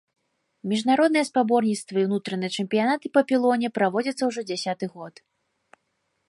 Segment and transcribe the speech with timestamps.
[0.69, 5.15] Міжнародныя спаборніцтвы і ўнутраныя чэмпіянаты па пілоне праводзяцца ўжо дзясяты год.